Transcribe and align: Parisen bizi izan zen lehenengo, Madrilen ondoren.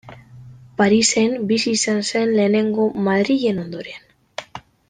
Parisen 0.81 1.35
bizi 1.51 1.75
izan 1.81 2.01
zen 2.09 2.35
lehenengo, 2.39 2.91
Madrilen 3.09 3.65
ondoren. 3.69 4.13